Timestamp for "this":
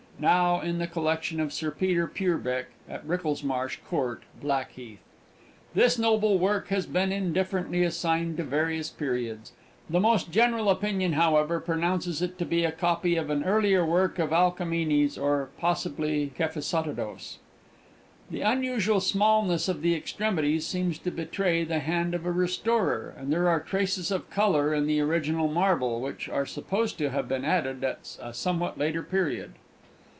5.73-5.97